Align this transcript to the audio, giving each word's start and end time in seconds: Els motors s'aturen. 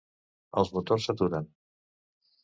Els 0.61 0.71
motors 0.77 1.05
s'aturen. 1.09 1.45